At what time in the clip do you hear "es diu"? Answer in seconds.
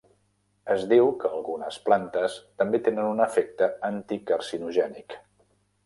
0.75-1.11